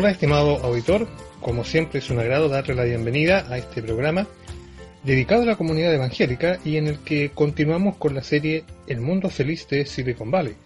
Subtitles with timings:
[0.00, 1.06] Hola estimado auditor,
[1.42, 4.26] como siempre es un agrado darle la bienvenida a este programa
[5.04, 9.28] dedicado a la comunidad evangélica y en el que continuamos con la serie El mundo
[9.28, 10.56] feliz de Silicon Valley,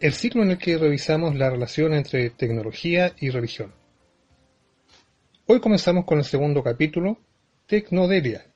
[0.00, 3.72] el ciclo en el que revisamos la relación entre tecnología y religión.
[5.46, 7.20] Hoy comenzamos con el segundo capítulo,
[7.68, 8.46] Tecnodelia,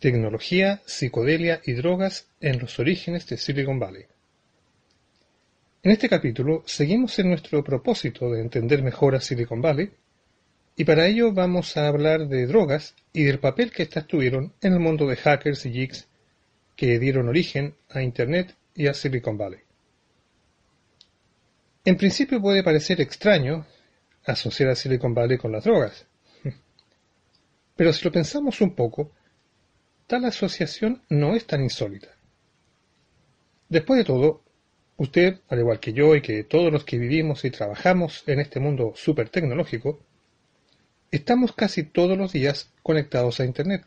[0.00, 4.06] tecnología, psicodelia y drogas en los orígenes de Silicon Valley.
[5.88, 9.90] En este capítulo seguimos en nuestro propósito de entender mejor a Silicon Valley
[10.76, 14.74] y para ello vamos a hablar de drogas y del papel que éstas tuvieron en
[14.74, 16.06] el mundo de hackers y geeks
[16.76, 19.60] que dieron origen a Internet y a Silicon Valley.
[21.86, 23.64] En principio puede parecer extraño
[24.26, 26.06] asociar a Silicon Valley con las drogas,
[27.76, 29.12] pero si lo pensamos un poco,
[30.06, 32.14] tal asociación no es tan insólita.
[33.70, 34.42] Después de todo,
[34.98, 38.58] Usted, al igual que yo y que todos los que vivimos y trabajamos en este
[38.58, 40.00] mundo súper tecnológico,
[41.12, 43.84] estamos casi todos los días conectados a Internet,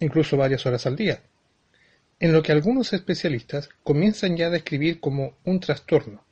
[0.00, 1.22] incluso varias horas al día,
[2.18, 6.24] en lo que algunos especialistas comienzan ya a describir como un trastorno,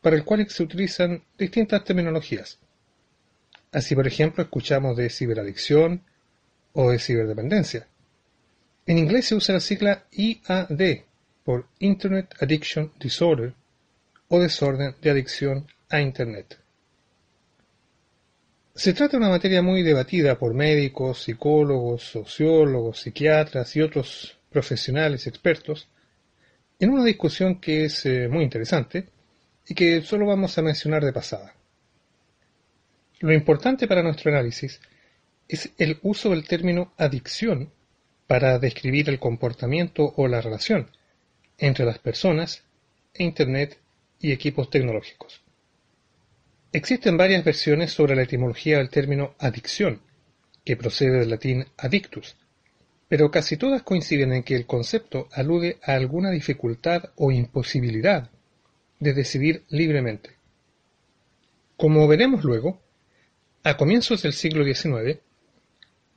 [0.00, 2.58] para el cual se utilizan distintas terminologías.
[3.70, 6.02] Así, por ejemplo, escuchamos de ciberadicción
[6.72, 7.86] o de ciberdependencia.
[8.84, 11.04] En inglés se usa la sigla IAD,
[11.44, 13.54] por Internet Addiction Disorder
[14.28, 16.58] o desorden de adicción a Internet.
[18.74, 25.26] Se trata de una materia muy debatida por médicos, psicólogos, sociólogos, psiquiatras y otros profesionales
[25.26, 25.88] expertos,
[26.78, 29.08] en una discusión que es eh, muy interesante
[29.66, 31.54] y que solo vamos a mencionar de pasada.
[33.20, 34.80] Lo importante para nuestro análisis
[35.46, 37.70] es el uso del término adicción
[38.26, 40.90] para describir el comportamiento o la relación,
[41.62, 42.64] entre las personas,
[43.16, 43.78] Internet
[44.18, 45.42] y equipos tecnológicos.
[46.72, 50.00] Existen varias versiones sobre la etimología del término adicción,
[50.64, 52.34] que procede del latín adictus,
[53.08, 58.30] pero casi todas coinciden en que el concepto alude a alguna dificultad o imposibilidad
[58.98, 60.30] de decidir libremente.
[61.76, 62.80] Como veremos luego,
[63.62, 65.20] a comienzos del siglo XIX,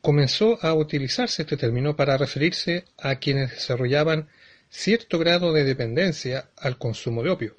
[0.02, 4.28] comenzó a utilizarse este término para referirse a quienes desarrollaban
[4.70, 7.56] cierto grado de dependencia al consumo de opio,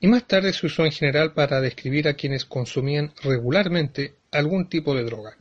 [0.00, 4.94] y más tarde se usó en general para describir a quienes consumían regularmente algún tipo
[4.94, 5.36] de droga.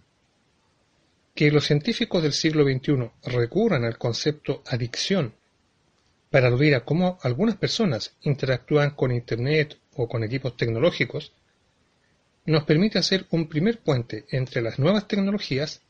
[1.34, 5.34] Que los científicos del siglo XXI recurran al concepto adicción
[6.30, 11.34] para aludir a cómo algunas personas interactúan con Internet o con equipos tecnológicos,
[12.46, 15.82] nos permite hacer un primer puente entre las nuevas tecnologías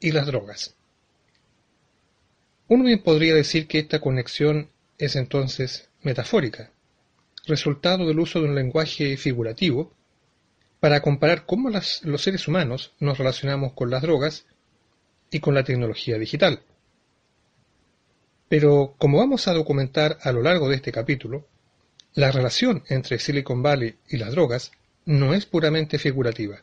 [0.00, 0.74] y las drogas.
[2.68, 6.70] Uno bien podría decir que esta conexión es entonces metafórica,
[7.46, 9.94] resultado del uso de un lenguaje figurativo
[10.78, 14.44] para comparar cómo los seres humanos nos relacionamos con las drogas
[15.30, 16.60] y con la tecnología digital.
[18.50, 21.46] Pero como vamos a documentar a lo largo de este capítulo,
[22.12, 24.72] la relación entre Silicon Valley y las drogas
[25.06, 26.62] no es puramente figurativa.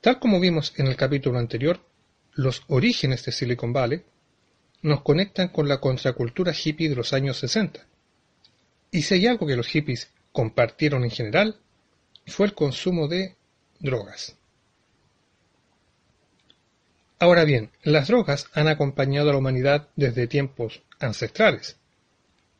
[0.00, 1.80] Tal como vimos en el capítulo anterior,
[2.34, 4.04] los orígenes de Silicon Valley
[4.82, 7.86] nos conectan con la contracultura hippie de los años 60.
[8.90, 11.56] Y si hay algo que los hippies compartieron en general,
[12.26, 13.36] fue el consumo de
[13.78, 14.36] drogas.
[17.18, 21.76] Ahora bien, las drogas han acompañado a la humanidad desde tiempos ancestrales.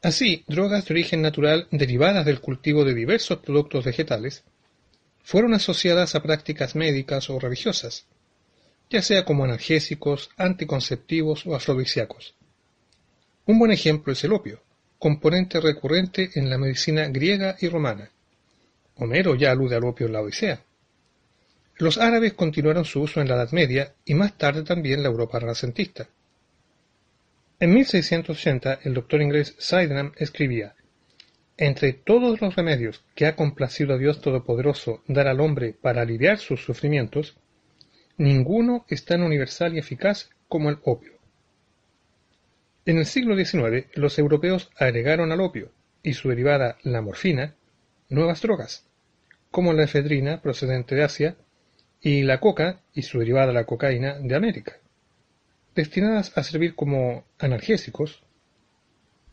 [0.03, 4.45] Así, drogas de origen natural derivadas del cultivo de diversos productos vegetales
[5.23, 8.07] fueron asociadas a prácticas médicas o religiosas,
[8.91, 12.35] ya sea como analgésicos, anticonceptivos o afrodisíacos.
[13.47, 14.63] Un buen ejemplo es el opio,
[14.99, 18.11] componente recurrente en la medicina griega y romana.
[18.97, 20.63] Homero ya alude al opio en la Odisea.
[21.79, 25.39] Los árabes continuaron su uso en la Edad Media y más tarde también la Europa
[25.39, 26.09] renacentista.
[27.61, 30.75] En 1680 el doctor inglés Sydenham escribía
[31.57, 36.39] Entre todos los remedios que ha complacido a Dios Todopoderoso dar al hombre para aliviar
[36.39, 37.37] sus sufrimientos,
[38.19, 41.13] Ninguno es tan universal y eficaz como el opio.
[42.87, 45.71] En el siglo XIX, los europeos agregaron al opio
[46.03, 47.57] y su derivada, la morfina,
[48.09, 48.87] nuevas drogas,
[49.51, 51.37] como la efedrina procedente de Asia
[52.01, 54.77] y la coca y su derivada, la cocaína, de América,
[55.75, 58.23] destinadas a servir como analgésicos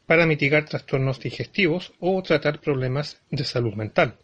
[0.08, 4.18] para mitigar trastornos digestivos o tratar problemas de salud mental.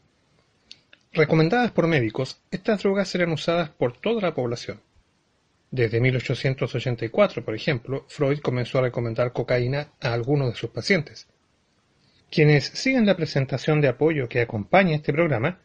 [1.11, 4.81] Recomendadas por médicos, estas drogas eran usadas por toda la población.
[5.71, 11.27] Desde 1884, por ejemplo, Freud comenzó a recomendar cocaína a algunos de sus pacientes.
[12.29, 15.59] Quienes siguen la presentación de apoyo que acompaña este programa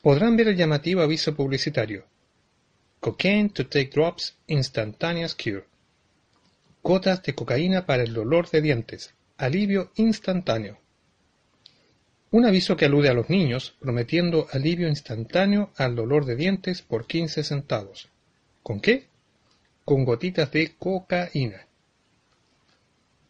[0.00, 2.06] podrán ver el llamativo aviso publicitario
[3.00, 5.64] Cocaine to take drops, instantaneous cure.
[6.82, 10.78] Gotas de cocaína para el dolor de dientes, alivio instantáneo.
[12.30, 17.06] Un aviso que alude a los niños, prometiendo alivio instantáneo al dolor de dientes por
[17.06, 18.10] 15 centavos.
[18.62, 19.06] ¿Con qué?
[19.84, 21.66] Con gotitas de cocaína.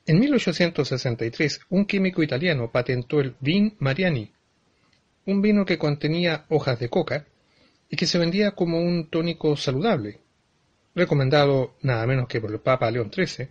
[0.05, 4.33] En 1863, un químico italiano patentó el Vin Mariani,
[5.27, 7.27] un vino que contenía hojas de coca
[7.91, 10.19] y que se vendía como un tónico saludable,
[10.95, 13.49] recomendado nada menos que por el Papa León XIII.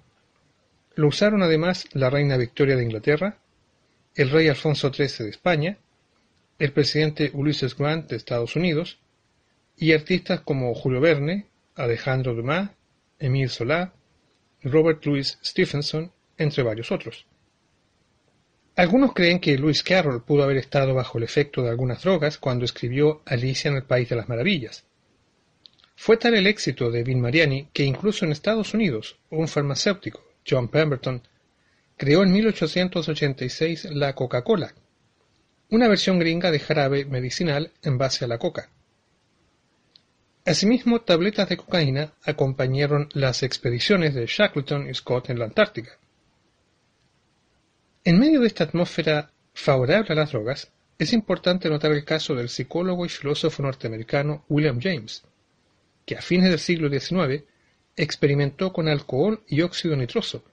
[0.96, 3.38] Lo usaron además la reina Victoria de Inglaterra,
[4.18, 5.78] el rey Alfonso XIII de España,
[6.58, 8.98] el presidente Ulysses Grant de Estados Unidos
[9.78, 12.72] y artistas como Julio Verne, Alejandro Dumas,
[13.20, 13.94] Emile Solá,
[14.64, 17.28] Robert Louis Stevenson, entre varios otros.
[18.76, 22.66] Algunos creen que Lewis Carroll pudo haber estado bajo el efecto de algunas drogas cuando
[22.66, 24.84] escribió Alicia en el País de las Maravillas.
[25.96, 30.70] Fue tal el éxito de Bill Mariani que incluso en Estados Unidos, un farmacéutico, John
[30.70, 31.22] Pemberton,
[31.98, 34.74] creó en 1886 la Coca-Cola,
[35.70, 38.70] una versión gringa de jarabe medicinal en base a la coca.
[40.46, 45.98] Asimismo, tabletas de cocaína acompañaron las expediciones de Shackleton y Scott en la Antártica.
[48.06, 52.48] En medio de esta atmósfera favorable a las drogas, es importante notar el caso del
[52.48, 55.24] psicólogo y filósofo norteamericano William James,
[56.06, 57.44] que a fines del siglo XIX
[57.98, 60.46] experimentó con alcohol y óxido nitroso,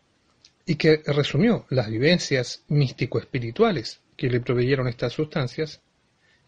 [0.66, 5.80] y que resumió las vivencias místico-espirituales que le proveyeron estas sustancias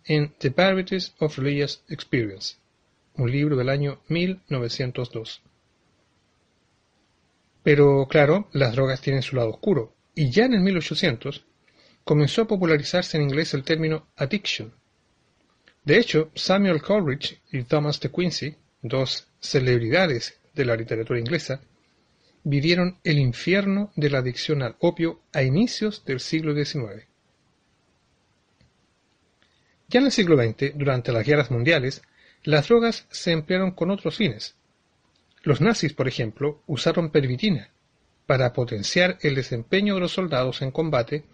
[0.05, 2.57] en The Varieties of Religious Experience,
[3.15, 5.43] un libro del año 1902.
[7.63, 11.45] Pero claro, las drogas tienen su lado oscuro, y ya en el 1800
[12.05, 14.73] comenzó a popularizarse en inglés el término addiction.
[15.85, 21.61] De hecho, Samuel Coleridge y Thomas de Quincy, dos celebridades de la literatura inglesa,
[22.49, 27.05] vivieron el infierno de la adicción al opio a inicios del siglo XIX.
[29.89, 32.03] Ya en el siglo XX, durante las guerras mundiales,
[32.45, 34.55] las drogas se emplearon con otros fines.
[35.43, 37.71] Los nazis, por ejemplo, usaron pervitina
[38.27, 41.25] para potenciar el desempeño de los soldados en combate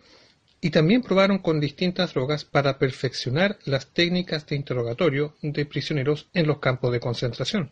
[0.62, 6.47] y también probaron con distintas drogas para perfeccionar las técnicas de interrogatorio de prisioneros en
[6.47, 7.70] los campos de concentración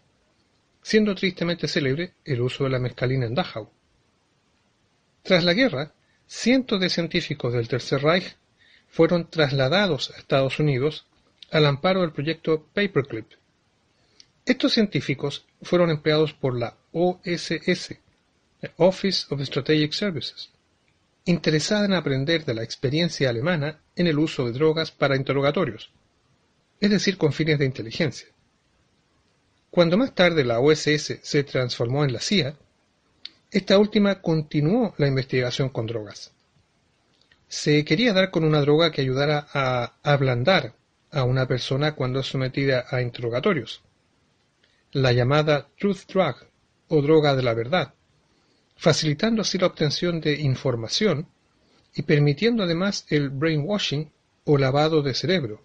[0.83, 3.71] siendo tristemente célebre el uso de la mescalina en Dachau.
[5.23, 5.93] Tras la guerra,
[6.27, 8.37] cientos de científicos del Tercer Reich
[8.89, 11.07] fueron trasladados a Estados Unidos
[11.51, 13.27] al amparo del proyecto Paperclip.
[14.47, 17.99] Estos científicos fueron empleados por la OSS,
[18.77, 20.51] Office of Strategic Services,
[21.25, 25.91] interesada en aprender de la experiencia alemana en el uso de drogas para interrogatorios,
[26.81, 28.29] es decir, con fines de inteligencia.
[29.71, 32.57] Cuando más tarde la OSS se transformó en la CIA,
[33.53, 36.33] esta última continuó la investigación con drogas.
[37.47, 40.75] Se quería dar con una droga que ayudara a ablandar
[41.13, 43.83] a una persona cuando es sometida a interrogatorios,
[44.93, 46.37] la llamada Truth Drug
[46.89, 47.95] o droga de la verdad,
[48.77, 51.29] facilitando así la obtención de información
[51.95, 54.11] y permitiendo además el brainwashing
[54.45, 55.61] o lavado de cerebro,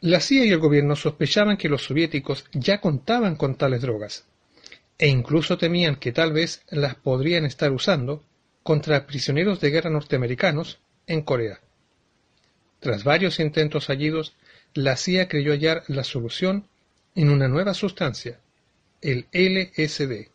[0.00, 4.24] la CIA y el gobierno sospechaban que los soviéticos ya contaban con tales drogas,
[4.98, 8.24] e incluso temían que tal vez las podrían estar usando
[8.62, 11.60] contra prisioneros de guerra norteamericanos en Corea.
[12.80, 14.34] Tras varios intentos fallidos,
[14.72, 16.66] la CIA creyó hallar la solución
[17.14, 18.40] en una nueva sustancia,
[19.02, 20.28] el LSD.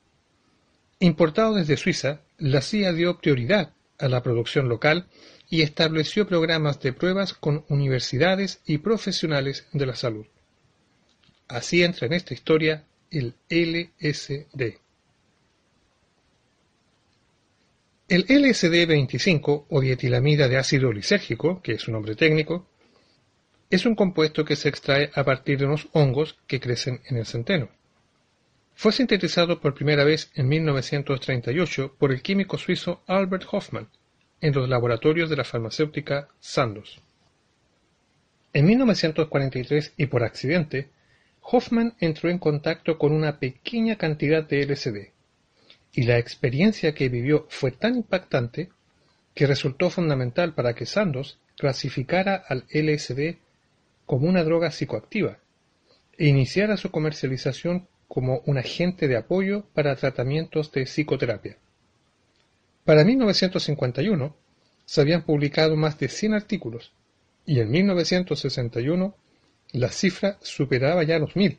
[0.99, 5.07] Importado desde Suiza, la CIA dio prioridad a la producción local
[5.55, 10.25] y estableció programas de pruebas con universidades y profesionales de la salud.
[11.47, 14.79] Así entra en esta historia el LSD.
[18.09, 22.67] El LSD-25 o dietilamida de ácido lisérgico, que es su nombre técnico,
[23.69, 27.25] es un compuesto que se extrae a partir de unos hongos que crecen en el
[27.25, 27.69] centeno.
[28.73, 33.87] Fue sintetizado por primera vez en 1938 por el químico suizo Albert Hoffmann
[34.41, 37.01] en los laboratorios de la farmacéutica Sandoz.
[38.53, 40.89] En 1943 y por accidente,
[41.41, 45.11] Hoffman entró en contacto con una pequeña cantidad de LSD,
[45.93, 48.69] y la experiencia que vivió fue tan impactante
[49.33, 53.37] que resultó fundamental para que Sandoz clasificara al LSD
[54.05, 55.39] como una droga psicoactiva
[56.17, 61.57] e iniciara su comercialización como un agente de apoyo para tratamientos de psicoterapia.
[62.85, 64.35] Para 1951
[64.85, 66.93] se habían publicado más de 100 artículos
[67.43, 69.15] y en 1961
[69.71, 71.57] la cifra superaba ya los mil,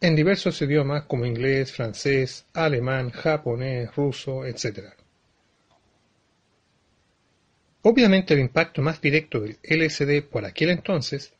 [0.00, 4.88] en diversos idiomas como inglés, francés, alemán, japonés, ruso, etc.
[7.82, 11.32] Obviamente el impacto más directo del LSD por aquel entonces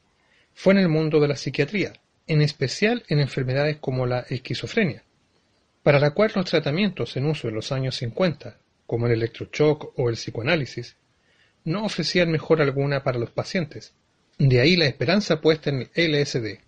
[0.54, 1.94] fue en el mundo de la psiquiatría,
[2.28, 5.02] en especial en enfermedades como la esquizofrenia,
[5.82, 8.56] para la cual los tratamientos en uso en los años 50,
[8.86, 10.96] como el electroshock o el psicoanálisis,
[11.64, 13.94] no ofrecían mejora alguna para los pacientes.
[14.38, 16.58] De ahí la esperanza puesta en el LSD,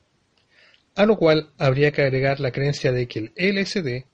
[0.95, 4.05] a lo cual habría que agregar la creencia de que el LSD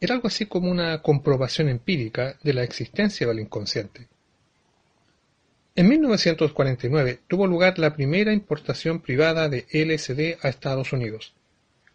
[0.00, 4.08] era algo así como una comprobación empírica de la existencia del inconsciente.
[5.74, 11.34] En 1949 tuvo lugar la primera importación privada de LSD a Estados Unidos,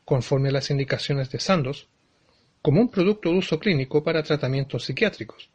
[0.05, 1.87] conforme a las indicaciones de Sandoz,
[2.63, 5.49] como un producto de uso clínico para tratamientos psiquiátricos.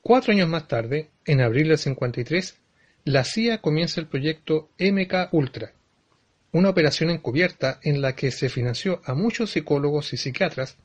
[0.00, 2.56] Cuatro años más tarde, en abril del 53,
[3.04, 5.72] la CIA comienza el proyecto MK Ultra,
[6.52, 10.76] una operación encubierta en la que se financió a muchos psicólogos y psiquiatras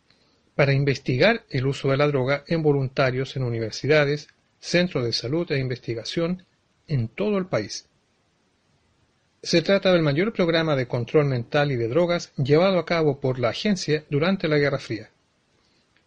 [0.56, 4.30] para investigar el uso de la droga en voluntarios en universidades,
[4.60, 6.44] centros de salud e investigación
[6.88, 7.88] en todo el país.
[9.46, 13.40] Se trata del mayor programa de control mental y de drogas llevado a cabo por
[13.40, 15.10] la agencia durante la Guerra Fría.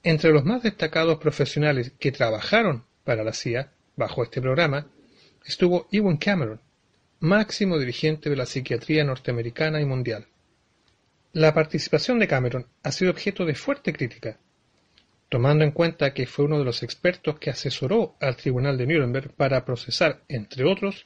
[0.03, 4.87] Entre los más destacados profesionales que trabajaron para la CIA bajo este programa
[5.45, 6.63] estuvo Ewan Cameron,
[7.21, 10.25] máximo dirigente de la psiquiatría norteamericana y mundial.
[11.35, 14.39] La participación de Cameron ha sido objeto de fuerte crítica,
[15.29, 19.31] tomando en cuenta que fue uno de los expertos que asesoró al Tribunal de Nuremberg
[19.35, 21.05] para procesar, entre otros,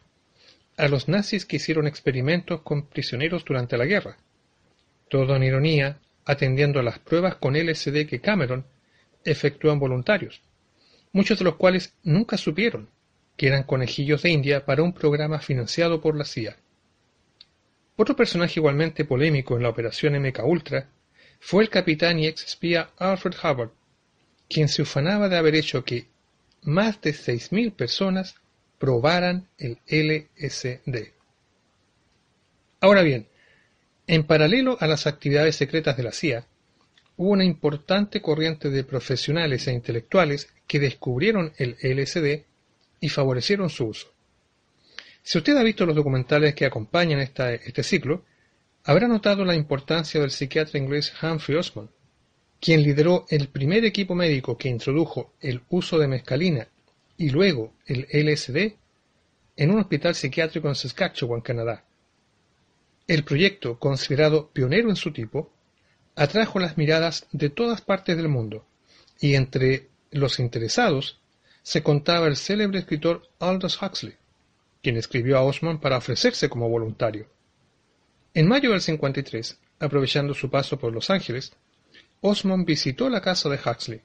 [0.81, 4.17] a los nazis que hicieron experimentos con prisioneros durante la guerra.
[5.09, 8.65] Todo en ironía, atendiendo a las pruebas con LSD que Cameron
[9.25, 10.43] efectuó en voluntarios,
[11.13, 12.89] muchos de los cuales nunca supieron
[13.37, 16.57] que eran conejillos de India para un programa financiado por la CIA.
[17.97, 20.89] Otro personaje igualmente polémico en la operación MK Ultra
[21.41, 23.71] fue el capitán y ex espía Alfred Hubbard,
[24.49, 26.07] quien se ufanaba de haber hecho que
[26.63, 28.41] más de 6.000 personas
[28.81, 31.13] probaran el LSD.
[32.81, 33.29] Ahora bien,
[34.07, 36.47] en paralelo a las actividades secretas de la CIA,
[37.19, 42.47] hubo una importante corriente de profesionales e intelectuales que descubrieron el LSD
[43.01, 44.15] y favorecieron su uso.
[45.23, 48.25] Si usted ha visto los documentales que acompañan este ciclo,
[48.85, 51.91] habrá notado la importancia del psiquiatra inglés Humphrey Osmond,
[52.59, 56.69] quien lideró el primer equipo médico que introdujo el uso de mescalina
[57.21, 58.79] y luego el LSD
[59.55, 61.85] en un hospital psiquiátrico en Saskatchewan, Canadá.
[63.07, 65.53] El proyecto, considerado pionero en su tipo,
[66.17, 68.65] atrajo las miradas de todas partes del mundo,
[69.21, 71.21] y entre los interesados
[71.63, 74.15] se contaba el célebre escritor Aldous Huxley,
[74.83, 77.27] quien escribió a Osmond para ofrecerse como voluntario.
[78.33, 81.53] En mayo del 53, aprovechando su paso por Los Ángeles,
[82.23, 84.01] Osmond visitó la casa de Huxley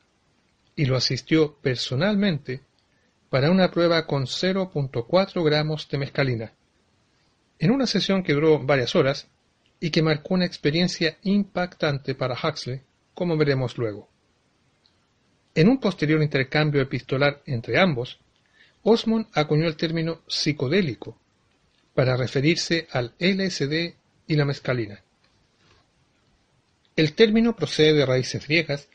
[0.76, 2.60] y lo asistió personalmente
[3.30, 6.54] para una prueba con 0.4 gramos de mescalina,
[7.60, 9.28] en una sesión que duró varias horas
[9.80, 12.82] y que marcó una experiencia impactante para Huxley,
[13.14, 14.10] como veremos luego.
[15.54, 18.20] En un posterior intercambio epistolar entre ambos,
[18.84, 21.18] Osmond acuñó el término psicodélico
[21.94, 23.96] para referirse al LSD
[24.28, 25.02] y la mescalina.
[26.96, 28.88] El término procede de raíces griegas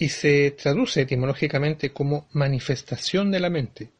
[0.00, 3.90] y se traduce etimológicamente como manifestación de la mente.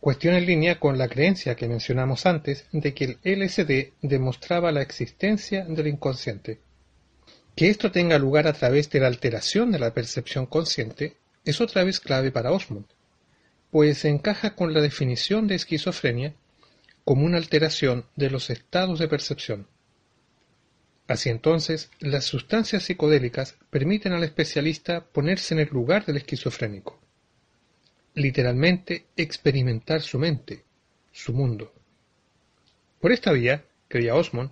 [0.00, 4.80] Cuestión en línea con la creencia que mencionamos antes de que el LSD demostraba la
[4.80, 6.60] existencia del inconsciente.
[7.54, 11.84] Que esto tenga lugar a través de la alteración de la percepción consciente es otra
[11.84, 12.86] vez clave para Osmond,
[13.70, 16.32] pues encaja con la definición de esquizofrenia
[17.04, 19.66] como una alteración de los estados de percepción.
[21.06, 26.98] Así entonces, las sustancias psicodélicas permiten al especialista ponerse en el lugar del esquizofrénico,
[28.14, 30.64] literalmente experimentar su mente,
[31.12, 31.72] su mundo.
[33.00, 34.50] Por esta vía, creía Osmond,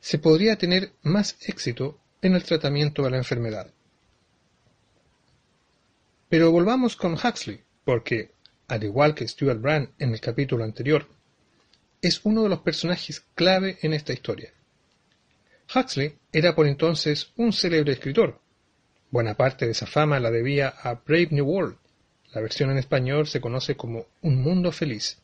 [0.00, 3.72] se podría tener más éxito en el tratamiento de la enfermedad.
[6.28, 8.32] Pero volvamos con Huxley, porque,
[8.66, 11.08] al igual que Stuart Brand en el capítulo anterior,
[12.02, 14.52] es uno de los personajes clave en esta historia.
[15.74, 18.40] Huxley era por entonces un célebre escritor.
[19.10, 21.76] Buena parte de esa fama la debía a Brave New World.
[22.32, 25.18] La versión en español se conoce como Un Mundo Feliz.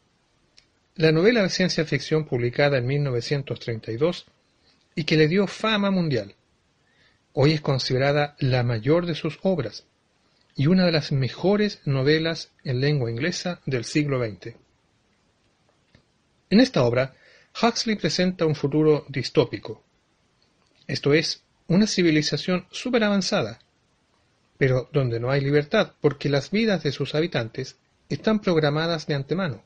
[0.96, 4.26] La novela de ciencia ficción publicada en 1932
[4.94, 6.34] y que le dio fama mundial.
[7.32, 9.86] Hoy es considerada la mayor de sus obras
[10.54, 14.54] y una de las mejores novelas en lengua inglesa del siglo XX.
[16.50, 17.14] En esta obra,
[17.60, 19.82] Huxley presenta un futuro distópico,
[20.86, 23.58] esto es, una civilización súper avanzada,
[24.58, 27.76] pero donde no hay libertad porque las vidas de sus habitantes
[28.08, 29.62] están programadas de antemano.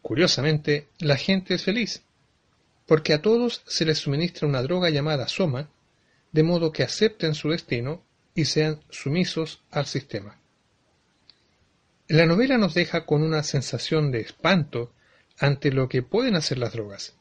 [0.00, 2.02] Curiosamente, la gente es feliz,
[2.86, 5.70] porque a todos se les suministra una droga llamada soma,
[6.32, 8.02] de modo que acepten su destino
[8.34, 10.38] y sean sumisos al sistema.
[12.08, 14.92] La novela nos deja con una sensación de espanto
[15.38, 17.14] ante lo que pueden hacer las drogas,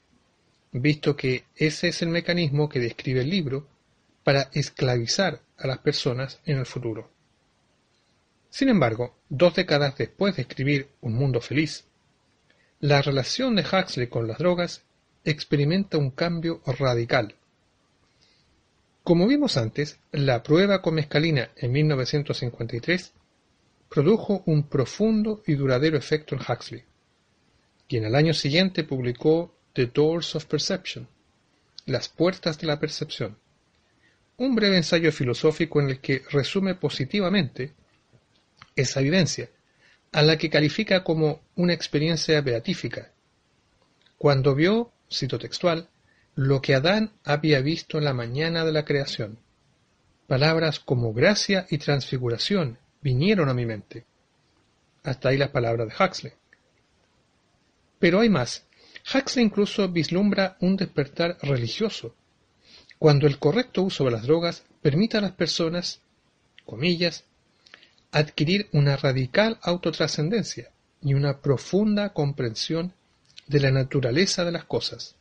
[0.71, 3.67] visto que ese es el mecanismo que describe el libro
[4.23, 7.09] para esclavizar a las personas en el futuro.
[8.49, 11.85] Sin embargo, dos décadas después de escribir Un mundo feliz,
[12.79, 14.83] la relación de Huxley con las drogas
[15.23, 17.35] experimenta un cambio radical.
[19.03, 23.13] Como vimos antes, la prueba con mescalina en 1953
[23.89, 26.83] produjo un profundo y duradero efecto en Huxley,
[27.87, 31.07] quien al año siguiente publicó The Doors of Perception,
[31.85, 33.37] Las puertas de la percepción,
[34.37, 37.73] un breve ensayo filosófico en el que resume positivamente
[38.75, 39.49] esa evidencia,
[40.11, 43.11] a la que califica como una experiencia beatífica,
[44.17, 45.89] cuando vio, cito textual,
[46.35, 49.39] lo que Adán había visto en la mañana de la creación.
[50.27, 54.05] Palabras como gracia y transfiguración vinieron a mi mente.
[55.03, 56.33] Hasta ahí las palabras de Huxley.
[57.99, 58.65] Pero hay más.
[59.13, 62.15] Huxley incluso vislumbra un despertar religioso,
[62.99, 66.01] cuando el correcto uso de las drogas permite a las personas,
[66.65, 67.23] comillas,
[68.11, 72.93] adquirir una radical autotrascendencia y una profunda comprensión
[73.47, 75.15] de la naturaleza de las cosas.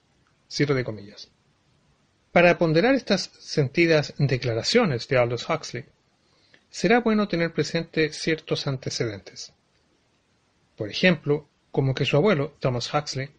[0.49, 1.29] Cierre de comillas.
[2.33, 5.85] Para ponderar estas sentidas declaraciones de Aldous Huxley,
[6.71, 9.53] será bueno tener presente ciertos antecedentes.
[10.77, 13.31] Por ejemplo, como que su abuelo, Thomas Huxley,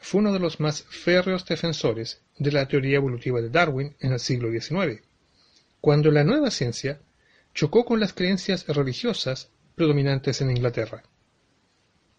[0.00, 4.20] fue uno de los más férreos defensores de la teoría evolutiva de Darwin en el
[4.20, 5.02] siglo XIX,
[5.80, 7.00] cuando la nueva ciencia
[7.54, 11.02] chocó con las creencias religiosas predominantes en Inglaterra.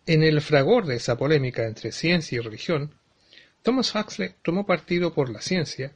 [0.06, 2.96] En el fragor de esa polémica entre ciencia y religión,
[3.64, 5.94] Thomas Huxley tomó partido por la ciencia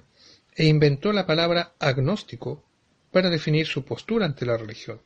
[0.56, 2.64] e inventó la palabra agnóstico
[3.12, 5.02] para definir su postura ante la religión.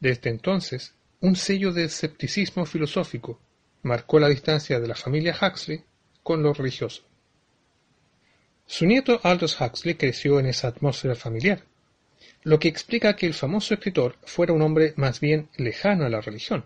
[0.00, 3.40] Desde entonces, un sello de escepticismo filosófico
[3.82, 5.82] marcó la distancia de la familia Huxley
[6.22, 7.02] con lo religioso.
[8.66, 11.64] Su nieto Aldous Huxley creció en esa atmósfera familiar,
[12.42, 16.20] lo que explica que el famoso escritor fuera un hombre más bien lejano a la
[16.20, 16.64] religión.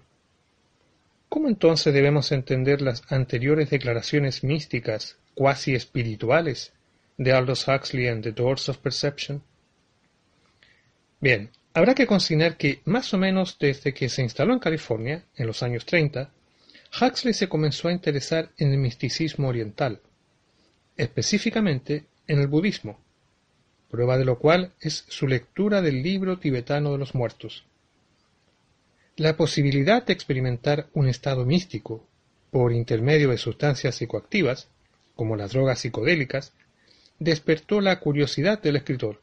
[1.28, 6.72] ¿Cómo entonces debemos entender las anteriores declaraciones místicas, cuasi espirituales,
[7.16, 9.42] de Aldous Huxley en The Doors of Perception?
[11.20, 15.46] Bien, habrá que consignar que más o menos desde que se instaló en California, en
[15.46, 16.30] los años 30,
[17.00, 20.00] Huxley se comenzó a interesar en el misticismo oriental,
[20.96, 22.98] específicamente en el budismo,
[23.90, 27.64] prueba de lo cual es su lectura del libro tibetano de los muertos.
[29.16, 32.06] La posibilidad de experimentar un estado místico
[32.50, 34.68] por intermedio de sustancias psicoactivas,
[35.16, 36.52] como las drogas psicodélicas,
[37.18, 39.22] despertó la curiosidad del escritor,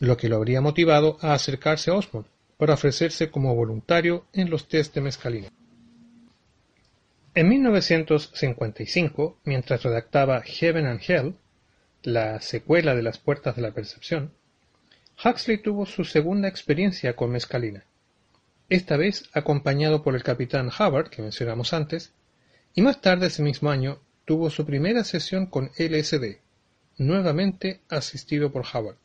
[0.00, 4.66] lo que lo habría motivado a acercarse a Osmond para ofrecerse como voluntario en los
[4.66, 5.48] test de mescalina.
[7.38, 11.36] En 1955, mientras redactaba Heaven and Hell,
[12.02, 14.32] la secuela de Las Puertas de la Percepción,
[15.24, 17.84] Huxley tuvo su segunda experiencia con mescalina,
[18.68, 22.12] esta vez acompañado por el capitán Hubbard, que mencionamos antes,
[22.74, 26.38] y más tarde ese mismo año tuvo su primera sesión con LSD,
[26.96, 28.96] nuevamente asistido por Hubbard.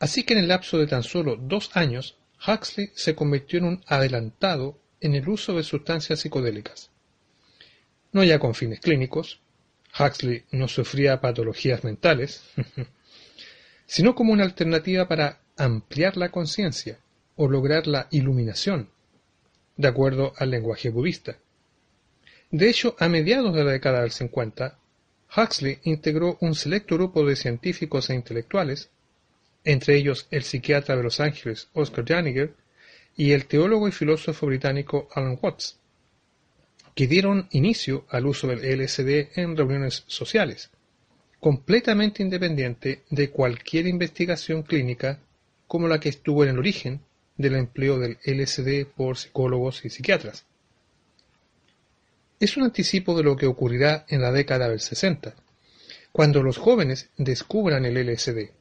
[0.00, 3.84] Así que en el lapso de tan solo dos años, Huxley se convirtió en un
[3.86, 6.89] adelantado en el uso de sustancias psicodélicas.
[8.12, 9.40] No ya con fines clínicos,
[9.98, 12.42] Huxley no sufría patologías mentales,
[13.86, 16.98] sino como una alternativa para ampliar la conciencia
[17.36, 18.90] o lograr la iluminación,
[19.76, 21.38] de acuerdo al lenguaje budista.
[22.50, 24.78] De hecho, a mediados de la década del 50,
[25.36, 28.90] Huxley integró un selecto grupo de científicos e intelectuales,
[29.64, 32.54] entre ellos el psiquiatra de Los Ángeles Oscar Janiger
[33.16, 35.79] y el teólogo y filósofo británico Alan Watts,
[36.94, 40.70] que dieron inicio al uso del LSD en reuniones sociales,
[41.38, 45.20] completamente independiente de cualquier investigación clínica
[45.66, 47.00] como la que estuvo en el origen
[47.36, 50.44] del empleo del LSD por psicólogos y psiquiatras.
[52.38, 55.34] Es un anticipo de lo que ocurrirá en la década del 60,
[56.12, 58.59] cuando los jóvenes descubran el LSD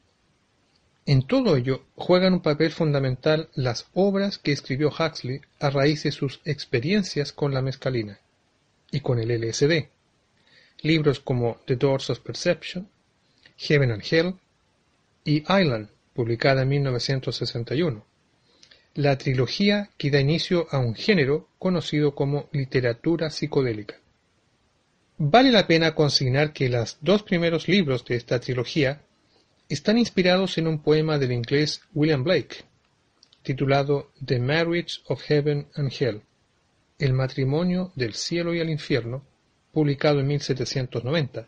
[1.11, 6.11] en todo ello juegan un papel fundamental las obras que escribió Huxley a raíz de
[6.11, 8.19] sus experiencias con la mescalina
[8.91, 9.87] y con el LSD,
[10.83, 12.87] libros como The Doors of Perception,
[13.57, 14.35] Heaven and Hell
[15.23, 18.05] y Island, publicada en 1961,
[18.93, 23.95] la trilogía que da inicio a un género conocido como literatura psicodélica.
[25.17, 29.01] Vale la pena consignar que los dos primeros libros de esta trilogía
[29.69, 32.65] están inspirados en un poema del inglés William Blake,
[33.43, 36.23] titulado The Marriage of Heaven and Hell,
[36.97, 39.23] El matrimonio del cielo y el infierno,
[39.71, 41.47] publicado en 1790,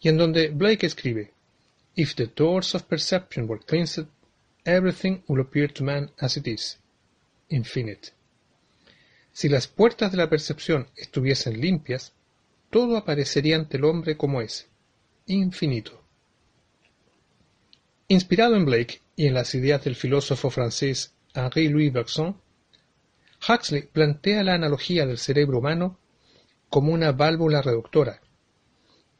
[0.00, 1.32] y en donde Blake escribe,
[1.96, 4.06] If the doors of perception were cleansed,
[4.66, 6.78] everything will appear to man as it is,
[7.48, 8.12] infinite.
[9.32, 12.12] Si las puertas de la percepción estuviesen limpias,
[12.68, 14.68] todo aparecería ante el hombre como es,
[15.26, 15.97] infinito.
[18.10, 22.40] Inspirado en Blake y en las ideas del filósofo francés Henri-Louis Bergson,
[23.46, 25.98] Huxley plantea la analogía del cerebro humano
[26.70, 28.22] como una válvula reductora,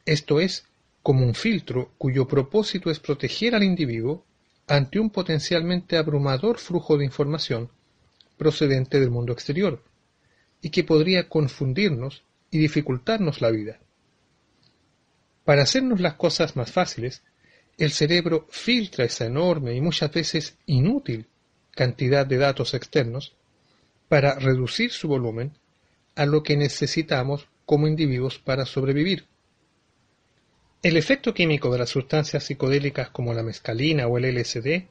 [0.05, 0.65] esto es,
[1.03, 4.25] como un filtro cuyo propósito es proteger al individuo
[4.65, 7.69] ante un potencialmente abrumador flujo de información
[8.37, 9.83] procedente del mundo exterior,
[10.61, 13.79] y que podría confundirnos y dificultarnos la vida.
[15.45, 17.21] Para hacernos las cosas más fáciles,
[17.79, 21.27] el cerebro filtra esa enorme y muchas veces inútil
[21.71, 23.33] cantidad de datos externos
[24.09, 25.53] para reducir su volumen
[26.15, 29.25] a lo que necesitamos como individuos para sobrevivir.
[30.83, 34.87] El efecto químico de las sustancias psicodélicas como la mescalina o el LSD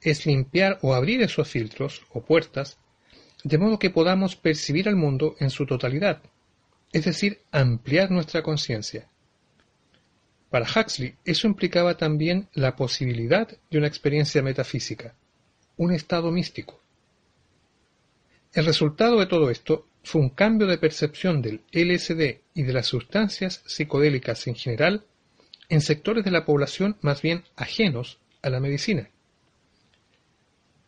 [0.00, 2.78] es limpiar o abrir esos filtros o puertas
[3.42, 6.22] de modo que podamos percibir al mundo en su totalidad,
[6.92, 9.08] es decir, ampliar nuestra conciencia.
[10.52, 15.14] Para Huxley eso implicaba también la posibilidad de una experiencia metafísica,
[15.78, 16.78] un estado místico.
[18.52, 22.86] El resultado de todo esto fue un cambio de percepción del LSD y de las
[22.86, 25.06] sustancias psicodélicas en general
[25.70, 29.08] en sectores de la población más bien ajenos a la medicina.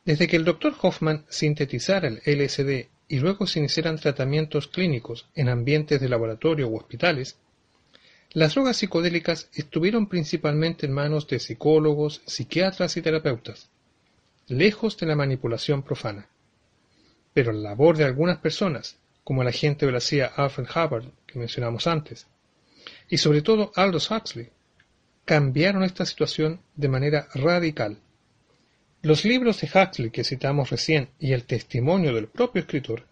[0.05, 0.75] Desde que el Dr.
[0.83, 6.77] Hoffman sintetizara el LSD y luego se iniciaran tratamientos clínicos en ambientes de laboratorio u
[6.77, 7.39] hospitales,
[8.35, 13.71] las drogas psicodélicas estuvieron principalmente en manos de psicólogos, psiquiatras y terapeutas,
[14.49, 16.29] lejos de la manipulación profana.
[17.33, 21.39] Pero la labor de algunas personas, como el agente de la CIA Alfred Hubbard, que
[21.39, 22.27] mencionamos antes,
[23.09, 24.51] y sobre todo Aldous Huxley,
[25.25, 27.99] cambiaron esta situación de manera radical.
[29.03, 33.07] Los libros de Huxley que citamos recién y el testimonio del propio escritor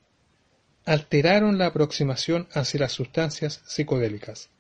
[0.85, 4.51] alteraron la aproximación hacia las sustancias psicodélicas.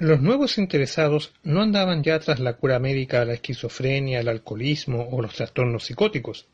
[0.00, 5.08] Los nuevos interesados no andaban ya tras la cura médica a la esquizofrenia, el alcoholismo
[5.10, 6.46] o los trastornos psicóticos,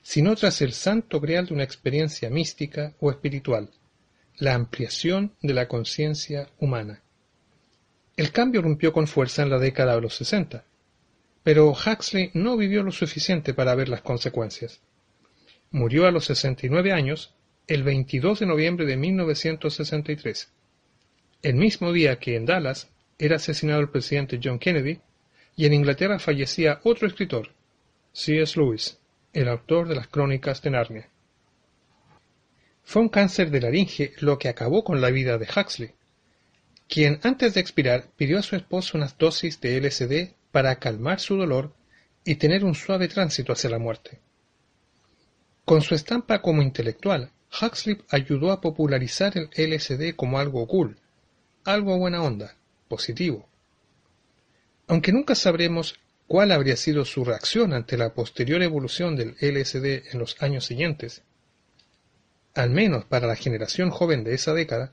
[0.00, 3.70] sino tras el santo grial de una experiencia mística o espiritual,
[4.36, 7.02] la ampliación de la conciencia humana.
[8.16, 10.64] El cambio rompió con fuerza en la década de los sesenta,
[11.42, 14.80] pero Huxley no vivió lo suficiente para ver las consecuencias.
[15.72, 17.34] Murió a los 69 años
[17.66, 20.52] el 22 de noviembre de 1963,
[21.42, 25.00] el mismo día que en Dallas era asesinado el presidente John Kennedy
[25.56, 27.50] y en Inglaterra fallecía otro escritor,
[28.12, 28.58] C.S.
[28.58, 28.98] Lewis,
[29.32, 31.08] el autor de las Crónicas de Narnia.
[32.84, 35.92] Fue un cáncer de laringe lo que acabó con la vida de Huxley,
[36.88, 41.36] quien antes de expirar pidió a su esposo unas dosis de LSD para calmar su
[41.36, 41.74] dolor
[42.24, 44.20] y tener un suave tránsito hacia la muerte.
[45.64, 50.98] Con su estampa como intelectual, Huxley ayudó a popularizar el LSD como algo cool,
[51.64, 52.56] algo buena onda,
[52.88, 53.48] positivo.
[54.88, 60.18] Aunque nunca sabremos cuál habría sido su reacción ante la posterior evolución del LSD en
[60.18, 61.22] los años siguientes,
[62.54, 64.92] al menos para la generación joven de esa década,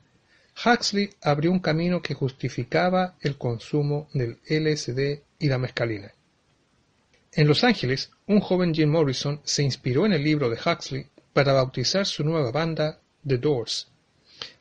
[0.64, 6.12] Huxley abrió un camino que justificaba el consumo del LSD y la mescalina.
[7.32, 11.52] En Los Ángeles, un joven Jim Morrison se inspiró en el libro de Huxley para
[11.52, 13.89] bautizar su nueva banda The Doors,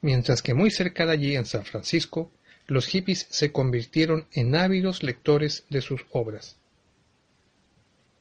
[0.01, 2.31] mientras que muy cerca de allí, en San Francisco,
[2.67, 6.57] los hippies se convirtieron en ávidos lectores de sus obras.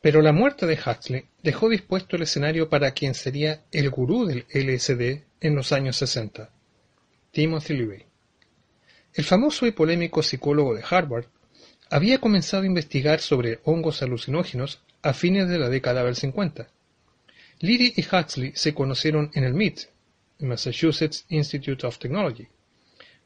[0.01, 4.47] Pero la muerte de Huxley dejó dispuesto el escenario para quien sería el gurú del
[4.53, 6.51] LSD en los años 60,
[7.33, 8.05] Timothy Leary.
[9.14, 11.27] El famoso y polémico psicólogo de Harvard
[11.90, 16.68] había comenzado a investigar sobre hongos alucinógenos a fines de la década del 50.
[17.61, 19.88] Leary y Huxley se conocieron en el MIT,
[20.38, 22.48] Massachusetts Institute of Technology,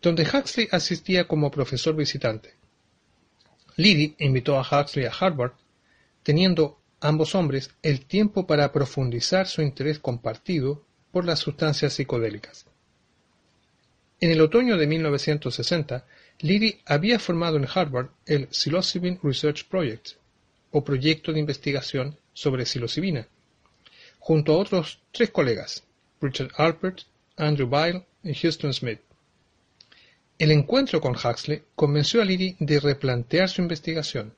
[0.00, 2.54] donde Huxley asistía como profesor visitante.
[3.76, 5.52] Leary invitó a Huxley a Harvard,
[6.22, 12.66] teniendo ambos hombres el tiempo para profundizar su interés compartido por las sustancias psicodélicas.
[14.20, 16.06] En el otoño de 1960,
[16.40, 20.10] Leary había formado en Harvard el Psilocybin Research Project,
[20.72, 23.28] o proyecto de investigación sobre psilocibina,
[24.18, 25.84] junto a otros tres colegas,
[26.22, 27.02] Richard Alpert,
[27.36, 29.00] Andrew Byle y Houston Smith.
[30.38, 34.34] El encuentro con Huxley convenció a Leary de replantear su investigación,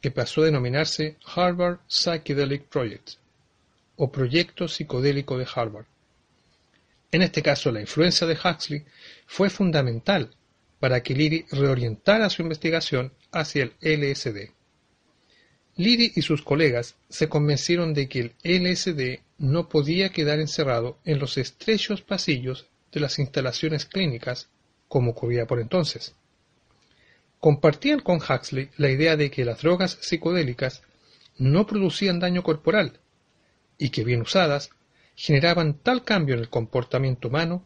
[0.00, 3.10] que pasó a denominarse Harvard Psychedelic Project,
[3.96, 5.86] o Proyecto Psicodélico de Harvard.
[7.10, 8.84] En este caso, la influencia de Huxley
[9.26, 10.30] fue fundamental
[10.78, 14.52] para que Leary reorientara su investigación hacia el LSD.
[15.76, 21.18] Leary y sus colegas se convencieron de que el LSD no podía quedar encerrado en
[21.18, 24.48] los estrechos pasillos de las instalaciones clínicas
[24.88, 26.14] como ocurría por entonces.
[27.40, 30.82] Compartían con Huxley la idea de que las drogas psicodélicas
[31.36, 32.98] no producían daño corporal
[33.78, 34.70] y que bien usadas
[35.14, 37.64] generaban tal cambio en el comportamiento humano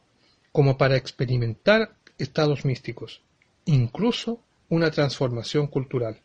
[0.52, 3.22] como para experimentar estados místicos,
[3.64, 6.20] incluso una transformación cultural.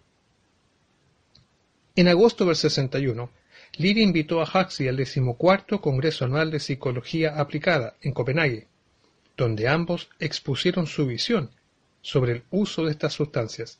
[1.95, 3.29] En agosto del 61,
[3.77, 8.67] Leary invitó a Huxley al decimocuarto Congreso Anual de Psicología Aplicada en Copenhague,
[9.35, 11.51] donde ambos expusieron su visión
[12.01, 13.79] sobre el uso de estas sustancias.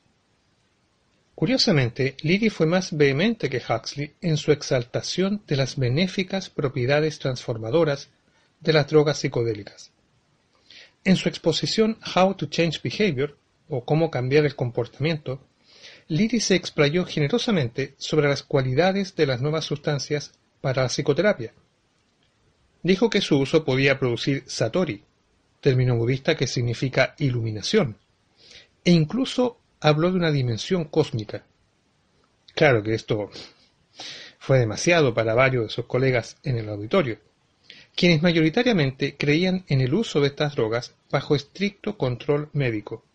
[1.33, 8.09] Curiosamente, Leary fue más vehemente que Huxley en su exaltación de las benéficas propiedades transformadoras
[8.59, 9.91] de las drogas psicodélicas.
[11.03, 13.37] En su exposición How to Change Behavior,
[13.69, 15.41] o Cómo cambiar el comportamiento,
[16.09, 21.53] Leary se explayó generosamente sobre las cualidades de las nuevas sustancias para la psicoterapia.
[22.81, 25.03] Dijo que su uso podía producir satori,
[25.59, 27.97] término budista que significa iluminación,
[28.85, 31.45] e incluso habló de una dimensión cósmica.
[32.55, 33.29] Claro que esto
[34.39, 37.19] fue demasiado para varios de sus colegas en el auditorio,
[37.97, 43.06] quienes mayoritariamente creían en el uso de estas drogas bajo estricto control médico.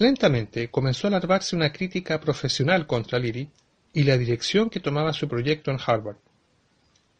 [0.00, 3.50] Lentamente comenzó a larvarse una crítica profesional contra Leary
[3.92, 6.16] y la dirección que tomaba su proyecto en Harvard.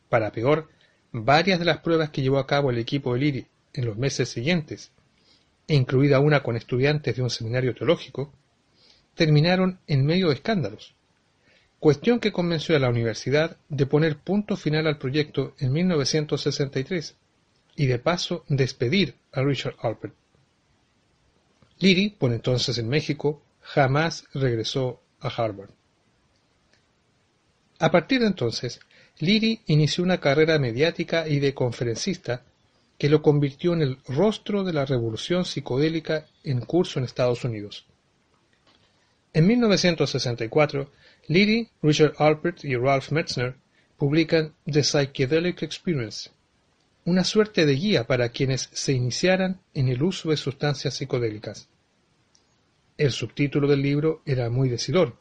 [0.08, 0.70] Para peor,
[1.12, 4.30] varias de las pruebas que llevó a cabo el equipo de Leary en los meses
[4.30, 4.92] siguientes,
[5.66, 8.32] incluida una con estudiantes de un seminario teológico,
[9.14, 10.94] terminaron en medio de escándalos,
[11.80, 17.14] cuestión que convenció a la universidad de poner punto final al proyecto en 1963
[17.76, 20.14] y de paso despedir a Richard Alpert.
[21.80, 25.70] Leary, por entonces en México, jamás regresó a Harvard.
[27.78, 28.80] A partir de entonces,
[29.18, 32.44] Leary inició una carrera mediática y de conferencista
[32.98, 37.86] que lo convirtió en el rostro de la revolución psicodélica en curso en Estados Unidos.
[39.32, 40.90] En 1964,
[41.28, 43.56] Leary, Richard Alpert y Ralph Metzner
[43.96, 46.30] publican The Psychedelic Experience,
[47.04, 51.68] una suerte de guía para quienes se iniciaran en el uso de sustancias psicodélicas.
[52.98, 55.16] El subtítulo del libro era muy decidor.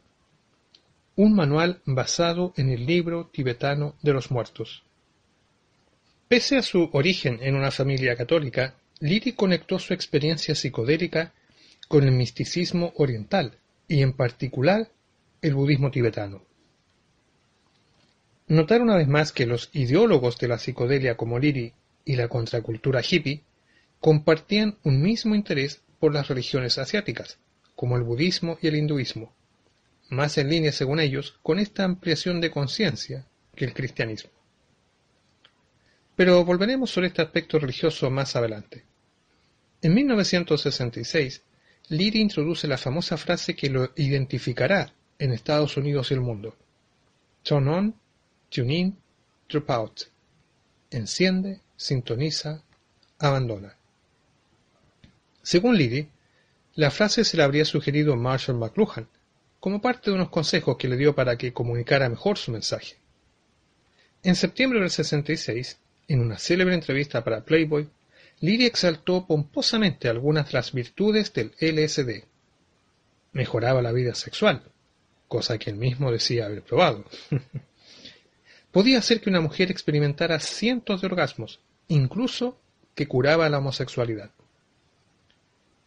[1.16, 4.84] Un manual basado en el libro tibetano de los muertos.
[6.28, 11.34] Pese a su origen en una familia católica, Leary conectó su experiencia psicodélica
[11.88, 14.92] con el misticismo oriental y en particular
[15.42, 16.49] el budismo tibetano.
[18.50, 21.72] Notar una vez más que los ideólogos de la psicodelia como Leary
[22.04, 23.44] y la contracultura hippie
[24.00, 27.38] compartían un mismo interés por las religiones asiáticas,
[27.76, 29.36] como el budismo y el hinduismo,
[30.10, 34.32] más en línea, según ellos, con esta ampliación de conciencia que el cristianismo.
[36.16, 38.84] Pero volveremos sobre este aspecto religioso más adelante.
[39.84, 41.44] En 1966,
[41.90, 46.56] Leary introduce la famosa frase que lo identificará en Estados Unidos y el mundo.
[47.44, 47.94] Turn
[48.50, 48.98] tune in,
[49.48, 50.02] drop out.
[50.92, 52.64] Enciende, sintoniza,
[53.20, 53.76] abandona.
[55.42, 56.10] Según Leary,
[56.76, 59.08] la frase se la habría sugerido Marshall McLuhan,
[59.60, 62.98] como parte de unos consejos que le dio para que comunicara mejor su mensaje.
[64.24, 67.90] En septiembre del 66, en una célebre entrevista para Playboy,
[68.42, 72.26] Leary exaltó pomposamente algunas de las virtudes del LSD.
[73.34, 74.64] Mejoraba la vida sexual,
[75.28, 77.06] cosa que él mismo decía haber probado.
[78.72, 82.58] Podía hacer que una mujer experimentara cientos de orgasmos, incluso
[82.96, 84.32] que curaba la homosexualidad.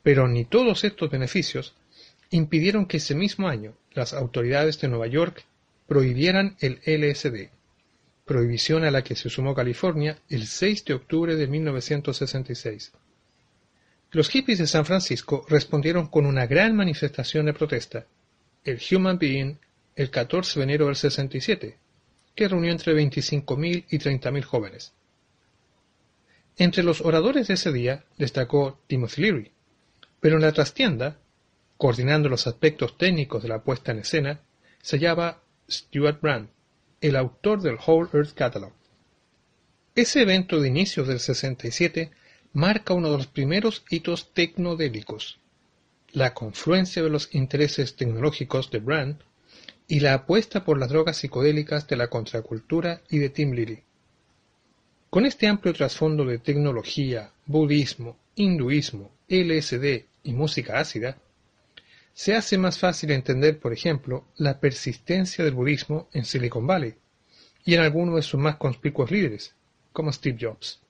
[0.03, 1.75] Pero ni todos estos beneficios
[2.31, 5.45] impidieron que ese mismo año las autoridades de Nueva York
[5.87, 7.51] prohibieran el LSD,
[8.25, 12.93] prohibición a la que se sumó California el 6 de octubre de 1966.
[14.11, 18.07] Los hippies de San Francisco respondieron con una gran manifestación de protesta,
[18.65, 19.59] el Human Being,
[19.97, 21.77] el 14 de enero del 67,
[22.35, 24.93] que reunió entre 25.000 y 30.000 jóvenes.
[26.57, 29.53] Entre los oradores de ese día destacó Timothy Leary,
[30.21, 31.19] pero en la trastienda,
[31.77, 34.41] coordinando los aspectos técnicos de la puesta en escena,
[34.81, 36.49] se hallaba Stuart Brand,
[37.01, 38.73] el autor del Whole Earth Catalog.
[39.95, 42.11] Ese evento de inicios del 67
[42.53, 45.39] marca uno de los primeros hitos tecnodélicos,
[46.13, 49.23] la confluencia de los intereses tecnológicos de Brand
[49.93, 53.83] y la apuesta por las drogas psicodélicas de la contracultura y de Tim Lilly.
[55.11, 61.19] Con este amplio trasfondo de tecnología, budismo, hinduismo, LSD y música ácida,
[62.15, 66.95] se hace más fácil entender, por ejemplo, la persistencia del budismo en Silicon Valley
[67.67, 69.55] y en algunos de sus más conspicuos líderes,
[69.93, 70.81] como Steve Jobs.